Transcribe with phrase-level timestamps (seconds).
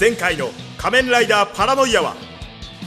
[0.00, 0.48] 前回の
[0.78, 2.16] 仮面ライダーパラノイアは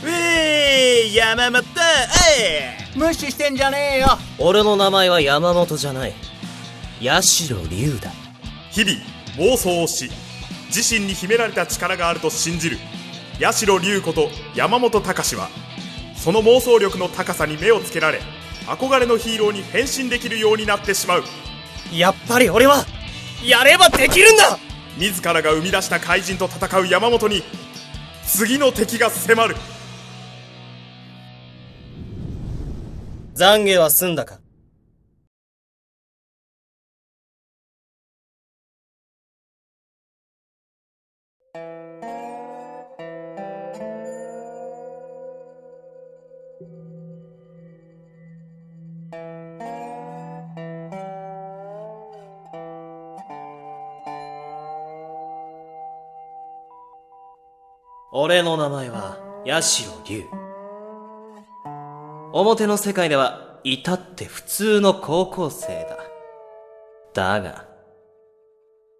[0.04, 4.08] うえー山本え無視してんじゃねえよ。
[4.40, 6.14] 俺の名前は山本じゃない。
[7.00, 8.12] 八代龍だ。
[8.72, 8.98] 日々
[9.38, 10.10] 妄想をし
[10.76, 12.78] 自身に秘められた力があると信じる
[13.40, 15.50] 八代龍こと山本隆は
[16.16, 18.22] その妄想力の高さに目をつけられ
[18.66, 21.24] 憧れのヒーローに変身できるようになってしまう。
[21.94, 22.84] やっぱり俺は
[23.46, 24.58] やればできるんだ
[24.98, 27.44] 自らが生み出した怪人と戦う山本に
[28.26, 29.56] 次の敵が迫る。
[33.36, 34.43] 懺悔は済んだか？
[58.64, 60.24] 名前は八代龍。
[62.32, 65.98] 表の世界では至って普通の高校生だ。
[67.14, 67.66] だが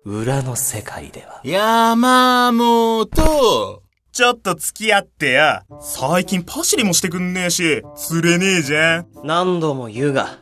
[0.04, 1.40] 裏の世界では。
[1.46, 3.82] 山本。
[4.12, 5.64] ちょっと付き合ってや。
[5.80, 7.84] 最近パシリもしてくんねえし。
[7.96, 9.08] 釣れねえじゃん。
[9.24, 10.40] 何度も言うが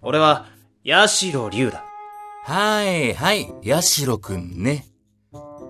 [0.00, 0.46] 俺は
[0.86, 1.84] 八代龍だ。
[2.44, 4.86] はいはい八代くんね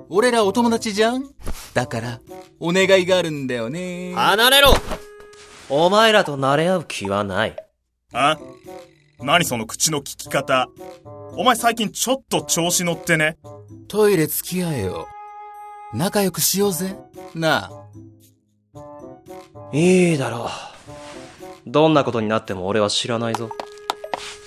[0.09, 1.25] 俺らお友達じゃん？
[1.73, 2.21] だから
[2.61, 4.13] お願いがあるんだよね。
[4.15, 4.75] 離れろ。
[5.69, 7.57] お前らと慣れ合う気はない。
[8.13, 8.39] あ？
[9.21, 10.69] 何その口の利き方。
[11.37, 13.39] お前最近ちょっと調子乗ってね。
[13.89, 15.09] トイレ付き合えよ。
[15.95, 16.97] 仲良くしようぜ。
[17.35, 17.71] な
[18.75, 18.81] あ。
[19.73, 21.71] いいだろう。
[21.71, 23.49] どんなことになっても俺は知らないぞ。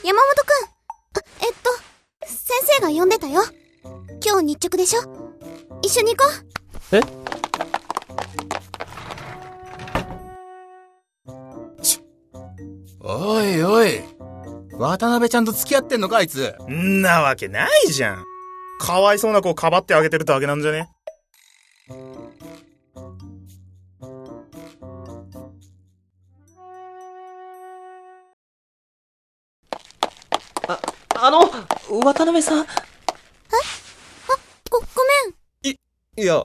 [0.03, 0.67] 山本くん。
[1.19, 1.71] あ、えっと、
[2.25, 3.41] 先生が呼んでたよ。
[4.23, 5.26] 今日日直でしょ？
[5.83, 6.29] 一緒に行こ
[6.91, 6.97] う。
[6.97, 7.01] え？
[12.99, 14.01] おいおい。
[14.73, 16.55] 渡辺ちゃんと付き合ってんのかあいつ。
[16.69, 18.23] んなわけないじゃん。
[18.79, 20.89] かわいそうな子をかばってあげてるだけなんじゃね？
[31.19, 31.39] あの
[32.03, 32.65] 渡辺さん
[34.69, 34.85] ご、ご
[35.63, 35.75] めん。
[36.19, 36.43] いや。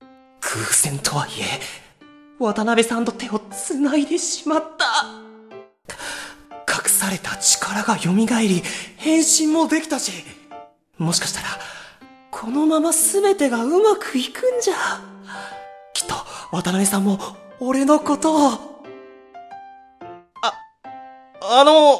[0.00, 0.48] 偶
[0.84, 1.60] 然とはいえ
[2.38, 4.84] 渡辺さんと手を繋いでしまった。
[6.72, 8.62] 隠された力が蘇り
[8.96, 10.12] 変身もできたし
[10.98, 11.48] もしかしたら
[12.30, 14.74] このまま全てがうまくいくんじゃ。
[15.92, 16.14] きっと
[16.52, 17.18] 渡辺さんも
[17.58, 18.50] 俺のことを。
[20.42, 20.52] あ
[21.42, 21.98] あの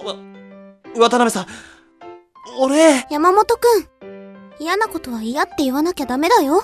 [0.97, 1.47] 渡辺さん
[2.61, 3.05] 俺。
[3.11, 4.14] 山本くん。
[4.59, 6.63] 嫌なことは嫌って言わなきゃダメだよ。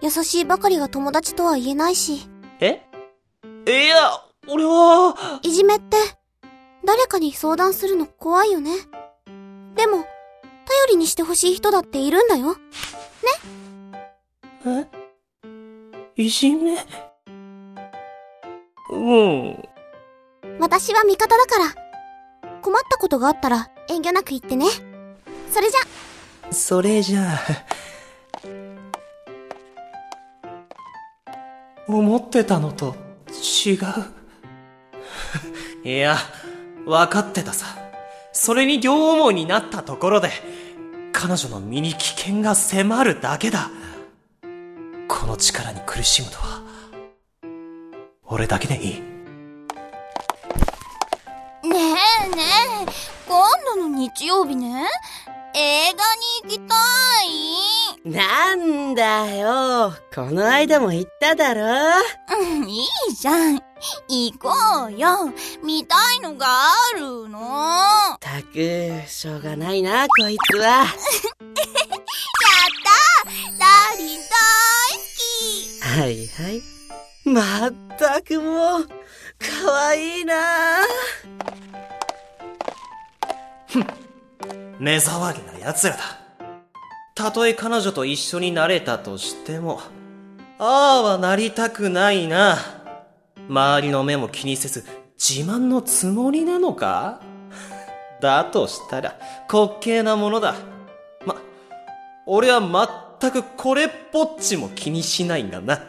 [0.00, 2.28] 優しいばかりが友達とは言えないし。
[2.60, 2.82] え？
[3.66, 5.96] いや俺はいじめって、
[6.84, 8.70] 誰かに相談するの怖いよね。
[9.74, 10.06] でも、頼
[10.90, 12.56] りにしてほしい人だっているんだよ。
[14.66, 14.86] え？
[16.22, 16.78] いじめ？
[18.90, 19.62] うん。
[20.60, 21.74] 私は味方だから。
[22.62, 24.66] 困ったことがあったら遠慮なく言ってね。
[25.52, 25.80] それじゃ、
[26.50, 27.40] それじゃあ。
[31.88, 32.96] 思ってたのと
[33.64, 33.78] 違う。
[35.88, 36.16] いや、
[36.84, 37.66] 分かってたさ。
[38.32, 40.30] それに両思いになったところで、
[41.12, 43.70] 彼女の身に危険が迫るだけだ。
[45.08, 46.62] この力に苦しむのは、
[48.24, 49.00] 俺だけでいい。
[51.66, 52.42] ねえね
[52.82, 52.86] え、
[53.26, 53.46] 今
[53.76, 54.88] 度の日曜日ね、
[55.58, 56.74] 映画に行きた
[57.24, 58.10] い？
[58.12, 59.94] なんだよ。
[60.14, 61.62] この間も言っただろ？
[62.38, 63.54] うん、いいじゃん。
[64.06, 64.50] 行こ
[64.88, 65.32] うよ。
[65.64, 67.38] 見たいのがあるの。
[68.20, 70.66] たく、しょうがないな、こいつは。
[70.68, 70.86] やっ
[72.84, 72.90] た
[73.58, 74.28] ダーリン大
[74.92, 76.62] 好きはいはい。
[77.24, 80.34] まったくもう、かわいいな
[84.78, 86.02] 目障りな奴らだ。
[87.14, 89.80] たとえ彼女と一緒になれたとしても、
[90.58, 92.58] ああはなりたくないな。
[93.48, 94.84] 周りの目も気にせず、
[95.18, 97.20] 自慢のつもりなのか？
[98.20, 99.18] だとしたら、
[99.50, 100.56] 滑稽なものだ。
[101.24, 101.36] ま、
[102.26, 102.60] 俺は
[103.20, 105.80] 全くこれっぽっちも気にしないんだな。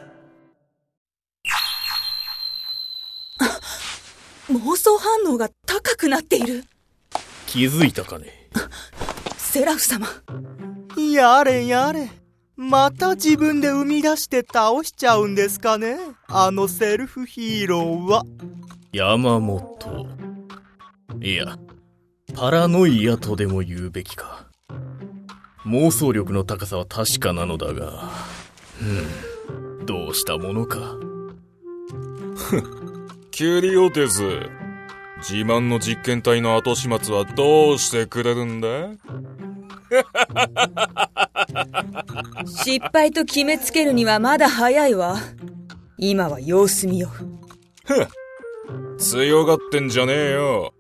[4.50, 6.64] 妄想反応が高くなっている。
[7.48, 8.37] 気づいたかね？
[9.38, 10.08] セラフ様。
[10.98, 12.10] やれやれ。
[12.56, 15.96] また自分で生み出して倒しちゃうんですかね
[16.28, 18.24] あのセルフヒーローは。
[18.92, 20.08] 山本。
[21.22, 21.58] いや、
[22.36, 24.48] パラノイアとでも言うべきか。
[25.66, 28.10] 妄想力の高さは確かなのだが、
[28.82, 30.96] うん、どうしたものか。
[33.32, 34.22] キュリオテス。
[35.20, 38.68] 自慢の実験体の後始末はどうしてくれるんだ？
[42.46, 45.18] 失敗と決めつけるにはまだ早いわ。
[45.98, 47.10] 今は様子見よ。
[47.86, 48.08] ふん。
[48.98, 50.74] 強がってんじゃねえよ。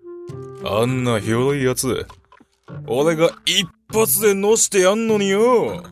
[0.66, 2.06] あんなひょろいやつ。
[2.86, 5.84] 俺が一発でのしてやんのによ。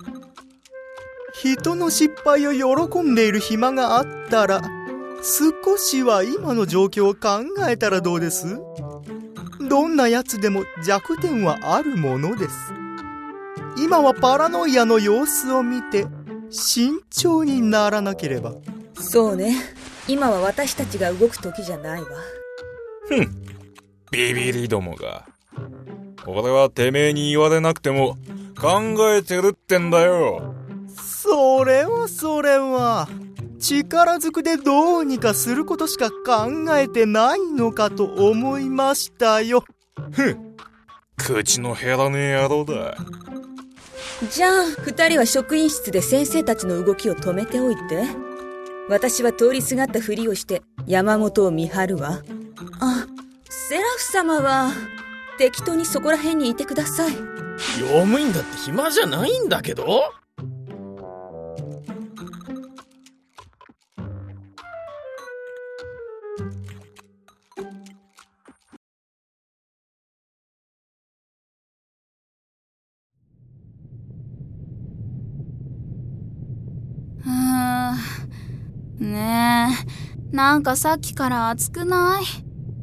[1.33, 4.62] 人の失敗を喜んでいる暇があったら、
[5.27, 8.60] 少しは今の状況を考えたらどうです？
[9.68, 12.74] どんな奴でも弱点はあるものです。
[13.75, 16.06] 今はパラノイアの様子を見て、
[16.51, 18.54] 慎重にならなければ。
[18.94, 19.56] そうね。
[20.07, 22.07] 今は私たちが動く時じゃないわ。
[23.07, 23.28] ふん。
[24.12, 25.25] ビビリどもが。
[26.28, 28.16] 俺はてめえに言われなくても
[28.62, 30.54] 考えてるってんだよ。
[30.95, 33.10] それはそれは。
[33.60, 39.63] 力ずくでどうにかすることしか考えてないのかと思いましたよ。
[40.12, 40.56] ふん。
[41.18, 42.98] 口の減らねえ野郎だ。
[44.30, 48.04] じゃあ、二人は職員室で先生たちの動きを止めておいて。
[48.88, 52.22] 私は通りすがったふりをして山本を見張るわ。
[52.80, 53.07] あ、
[53.50, 54.72] セラフ様は、
[55.38, 57.13] 適当にそこら辺にいてください。
[57.80, 60.04] 用務員だって暇じゃないんだけど
[79.00, 79.68] ね
[80.31, 82.24] え、なんかさっきから暑くない？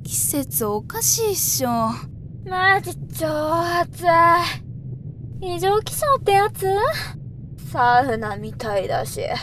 [0.06, 1.70] 季節おかしいっしょ。
[2.46, 3.26] マジ超
[3.80, 4.04] 暑い。
[5.40, 6.66] 異常気象ってやつ？
[7.72, 9.20] サウナみたいだし。
[9.20, 9.36] やー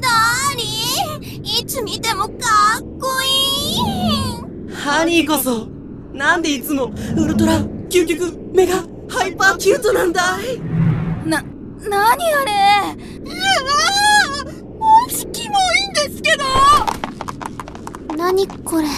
[0.00, 2.32] ダーリンいつ見てもか
[2.80, 4.74] っこいい。
[4.74, 5.68] ハニーこそ、
[6.12, 10.60] なんでいつもウルトラ、究極、メガ、ハイパーキュートなんだい？
[11.24, 11.40] な、
[11.88, 12.52] なにあれ？
[16.22, 18.86] いんですけど何これ？
[18.86, 18.92] は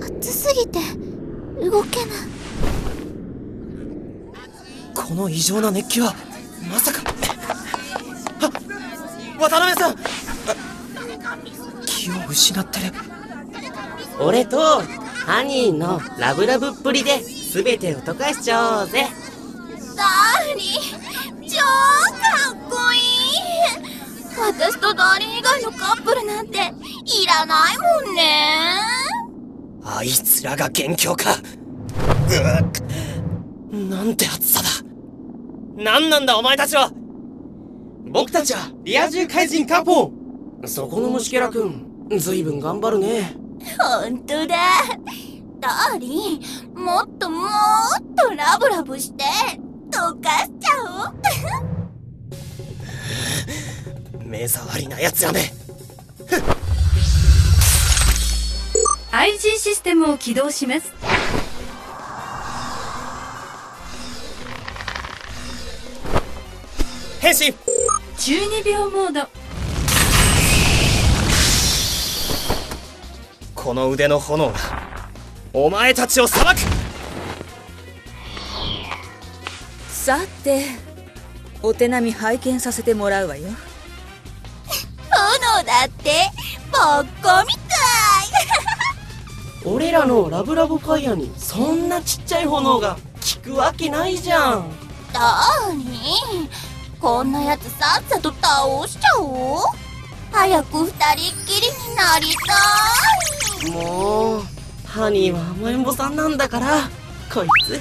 [0.00, 0.78] あ、暑すぎて、
[1.68, 2.12] 動けぬ。
[4.94, 6.14] この異常な熱気は、
[6.70, 7.02] まさか。
[8.40, 8.50] あ、
[9.38, 9.96] 渡辺さん
[11.84, 12.92] 気を失ってる。
[14.18, 14.82] 俺と、
[15.26, 19.06] ハニーのラブラブっぷりで、すべてを溶かしちゃおうぜ。
[26.40, 28.80] なんていらないもんね
[29.84, 31.34] あいつらが元凶か。
[31.34, 31.42] う
[33.74, 34.68] っなんて暑さだ。
[35.82, 36.90] なんなんだお前たちは
[38.06, 40.06] 僕たちはリア充怪人カポ
[40.62, 43.34] ンそこの虫けらくん、ずいぶん頑張るね。
[43.78, 44.56] ほんとだ
[45.60, 47.50] ダーリンもっともっ
[48.16, 49.24] とラブラブして
[49.90, 50.70] 溶かしちゃ
[54.18, 55.69] おう 目障りな奴らめ。
[59.20, 60.90] IG システムを起動します。
[67.20, 67.54] 変身
[68.16, 69.28] 12秒モード。
[73.54, 74.54] この腕の炎が、
[75.52, 76.58] お前たちを裁く
[79.90, 80.64] さて、
[81.62, 83.50] お手並み拝見させてもらうわよ。
[85.10, 86.10] 炎だって
[86.72, 87.79] ぼっこみたい
[89.64, 93.00] 俺らのラブラブファイヤーにそんなちっちゃい炎が効
[93.42, 94.70] くわけないじゃん。
[95.12, 96.48] ダーリン
[96.98, 99.60] こんなやつさっさと倒しちゃおう？
[100.32, 100.94] 早く二人っ
[101.46, 102.34] きりになり
[103.62, 104.42] たいもう、
[104.86, 106.88] ハニーは甘えん坊さんなんだから、
[107.32, 107.80] こいつ。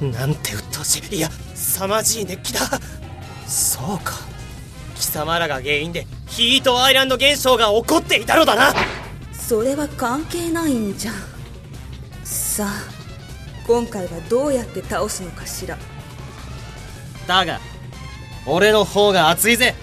[0.00, 1.16] なんて鬱陶しい。
[1.16, 2.60] いや、凄まじい熱気だ。
[3.46, 4.14] そうか。
[4.94, 8.72] 貴様らが原因で、ヒートアイランド現象が起こっていたのだな
[9.48, 11.12] それは関係ないんじゃ
[12.24, 12.84] さあ
[13.66, 15.78] 今回はどうやって倒すのかしら。
[17.26, 17.60] だが
[18.46, 19.74] 俺の方が熱いぜ。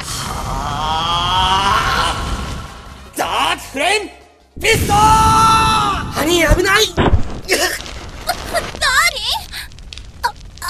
[0.00, 0.32] は
[2.12, 3.16] あ。
[3.16, 4.08] ダークフレン
[4.60, 4.96] ピストー
[6.22, 6.84] 兄危ない。
[6.96, 7.10] あ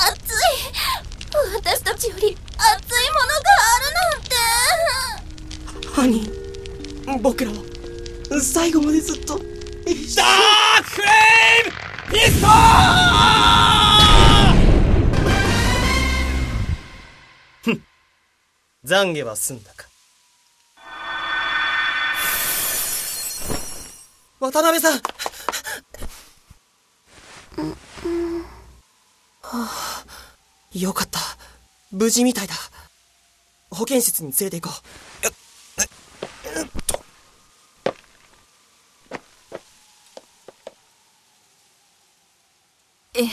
[0.09, 0.37] 熱い。
[1.57, 3.95] 私たちより熱いものがある
[5.95, 6.21] なんて。
[7.17, 7.74] 兄僕らは。
[8.41, 9.39] 最後までずっと
[9.87, 11.11] 一緒ダークフレー
[11.67, 12.47] ムピスト
[18.87, 19.87] 懺悔は済んだか
[24.41, 25.01] 渡辺さん
[29.41, 30.05] はあ、
[30.73, 31.21] よかった。
[31.93, 32.55] 無事みたいだ。
[33.71, 34.75] 保健室に連れて行こ
[35.25, 35.34] う。
[43.17, 43.29] え、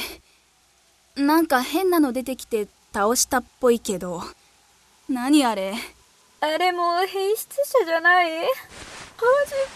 [1.21, 4.23] なんか変なの出てきて倒したっぽいけど。
[5.09, 5.73] 何あれ？
[6.39, 8.29] あれもう変質者じゃない？
[8.39, 8.51] マジ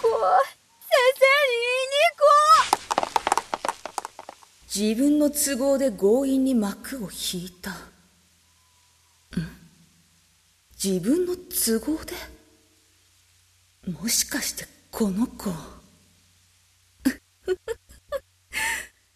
[0.02, 0.44] 怖い。
[0.80, 2.26] 先生に言いに行こ
[4.64, 7.72] う自分の都合で強引に幕を引いた。
[7.72, 7.76] ん
[10.84, 12.14] 自分の都合で？
[13.92, 15.52] もしかしてこの子。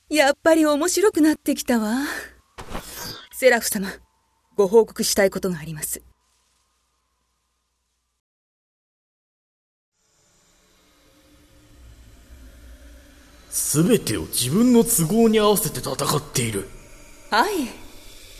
[0.09, 1.99] やっぱり面白くなってきたわ。
[3.31, 3.89] セラフ様、
[4.55, 6.01] ご報告したいことがあります。
[13.51, 16.67] すべてを自分の都合に合わせて戦っている。
[17.29, 17.53] はい。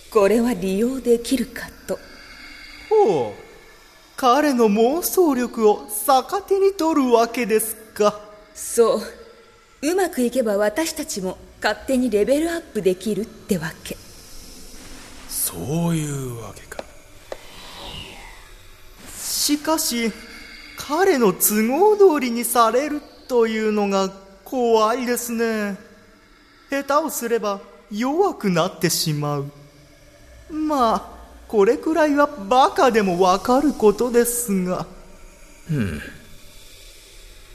[0.10, 2.00] これは利用できるかと。
[2.90, 3.50] ほう
[4.18, 8.20] 彼の妄想力を逆手に取るわけですか
[8.56, 9.02] そう。
[9.84, 13.98] うまくいけば私たちも勝手にレベルアップできるってわけ。
[15.50, 16.84] そういうわけか
[19.18, 20.12] しかし
[20.78, 24.10] 彼の都合通りにされるというのが
[24.44, 25.78] 怖いですね
[26.70, 27.62] 下手をすれば
[27.92, 29.52] 弱くなってしまう
[30.52, 34.86] まあこれくらいはバカでもわかることですが
[35.72, 36.02] うん。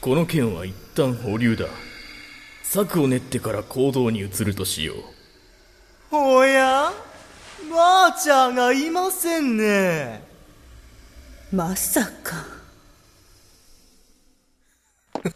[0.01, 1.65] この件は一旦保留だ。
[2.75, 4.95] 策を練ってから行動に移るとしよ
[6.11, 6.17] う。
[6.17, 6.91] おや
[7.71, 10.21] バーチャーがいませんね
[11.53, 12.45] まさか。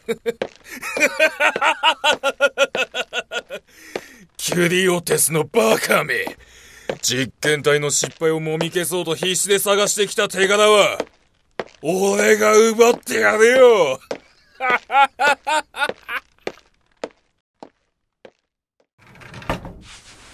[4.37, 6.37] キュリオテスのバカめ
[7.01, 10.99] 実験体の失敗をもみ消そうと必死で探してきた手柄は
[11.81, 13.99] 俺が奪ってやるよ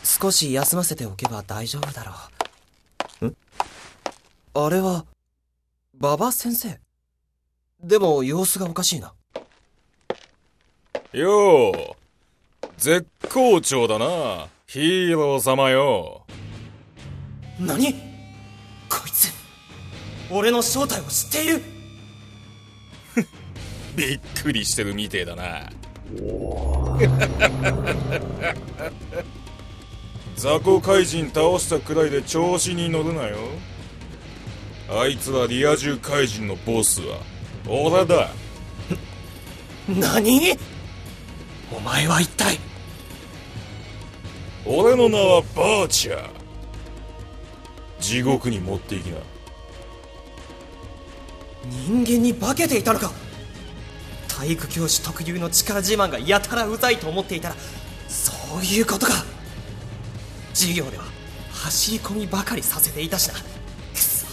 [0.06, 2.14] 少し休ませておけば大丈夫だろ
[3.22, 3.26] う。
[3.28, 3.36] ん？
[4.54, 5.06] あれは、
[6.00, 6.80] 馬場先生？
[7.84, 9.14] でも様子がおかしいな。
[11.14, 11.74] よう。
[12.78, 14.48] 絶好調だな。
[14.68, 16.26] ヒーロー様よ。
[17.60, 17.94] 何？
[18.90, 19.32] こいつ、
[20.30, 21.62] 俺の正体を知っている？
[23.96, 25.70] びっくりしてるみてえだな
[30.36, 33.38] 雑魚怪人倒したくらいで調子に乗るなよ。
[34.89, 37.18] あいつはリア充怪人のボスは。
[37.68, 38.30] 俺だ。
[39.88, 40.58] 何？
[41.75, 42.60] お前は一体？
[44.65, 46.30] 俺の名はバーチャー。
[48.00, 49.18] 地獄に持っていきな。
[51.88, 53.12] 人間に化けていたのか？
[54.27, 57.56] 体育教師特有の力自慢がやたらうざいと思っていたら
[58.08, 59.13] そういうことか
[60.56, 61.04] 授業では
[61.52, 63.34] 走り込みばかりさせていたしな。
[63.36, 63.42] く
[63.98, 64.26] そ。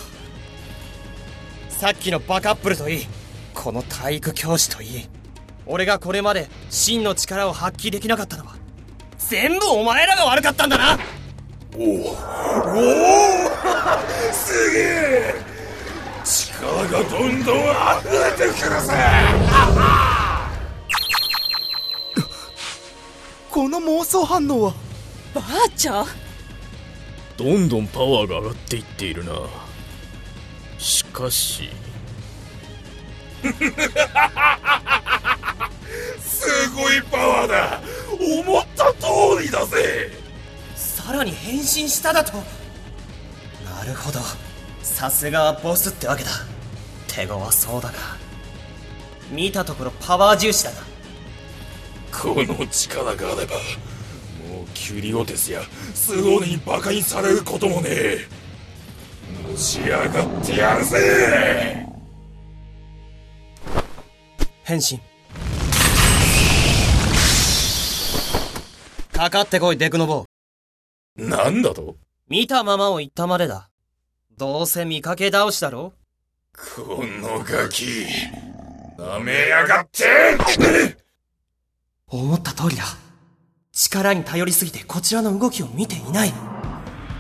[1.69, 3.07] さっきのバカップルといい
[3.53, 5.09] この体育教師といい
[5.67, 8.55] 俺がこれまで真の力を発揮できなかったのは
[9.19, 10.99] 全部お前らが悪かったんだな。
[11.77, 11.85] おお。
[11.85, 11.93] おお。
[14.33, 15.35] すげえ。
[16.25, 18.93] 力がどんどん溢れてくるぜ。
[23.51, 24.75] この妄想反応は
[25.35, 26.07] バーチャー
[27.37, 29.33] どんどんパワーが上がっていっているな。
[30.79, 31.71] しかし、
[36.21, 37.81] すごいパワーだ。
[38.21, 40.11] 思った通りだぜ。
[40.77, 42.33] さらに変身しただと。
[42.35, 44.21] なるほど。
[44.83, 46.31] さすがはボスってわけだ。
[47.09, 47.95] 手強そうだが。
[49.31, 50.77] 見たところパワー重視だな。
[52.13, 53.57] この力があれば
[54.75, 55.63] キュリオテスや
[55.95, 58.29] スゴーネにバカにされることもねえ。
[59.51, 61.87] のし上がってやるぜ。
[64.65, 65.01] 変身。
[69.13, 70.25] かかってこいデクノボ
[71.17, 71.97] なんだと？
[72.29, 73.69] 見たままを言ったまでだ。
[74.39, 75.93] どうせ見かけ倒しだろ？
[76.77, 77.85] このガキ
[78.99, 80.05] なめやがって。
[82.09, 82.85] 思った通りだ。
[83.85, 86.33] 力に頼りすぎてこちらの動きを見ていない。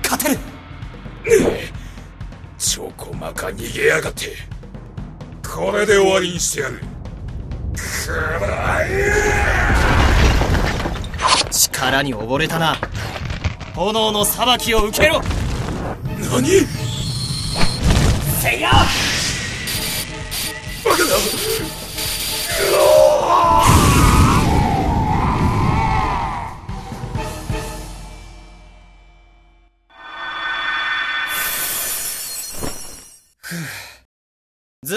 [0.04, 0.38] 勝てる
[2.56, 4.36] ちょこまか逃げやがって。
[5.44, 6.78] これで終わりにしてやる。
[7.74, 8.86] くら
[11.50, 12.76] 力に溺れたな。
[13.74, 15.20] 炎の裁きを受けろ
[16.30, 16.46] 何？
[18.40, 18.70] せや
[20.84, 21.04] バカだ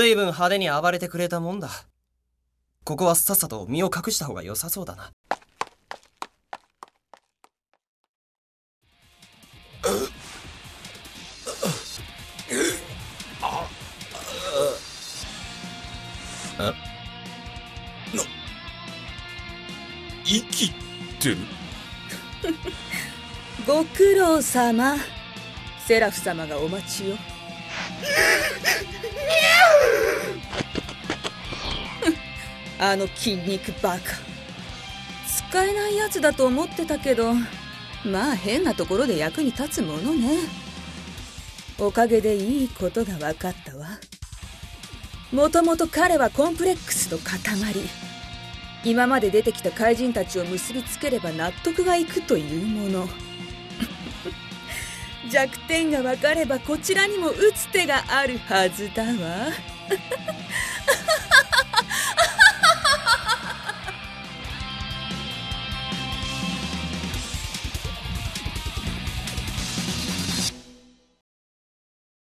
[0.06, 1.68] ずいぶん派手に暴れてくれたもんだ。
[2.84, 5.12] ここはさっさと身を隠した方が良さそうだな。
[16.60, 16.74] な、
[20.24, 20.70] 生き
[21.20, 21.38] てる？
[23.66, 24.98] ご苦労様
[25.88, 27.18] セラフ様がお待ちよ
[32.80, 34.36] あの筋肉バカ。
[35.26, 37.34] 使えないやつだと思ってたけど
[38.04, 40.40] まあ変なところで役に立つものね。
[41.78, 43.88] おかげでいいことが分かったわ。
[45.32, 47.38] もともと彼はコンプレックスの塊。
[48.86, 53.10] 今まで出てきた怪人たちを結びつければ納得がいくというもの。
[55.30, 59.12] 弱点が分かればこちらにも打つ手があるはずだわ。